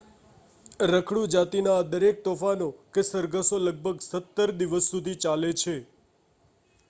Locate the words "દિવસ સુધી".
4.59-5.21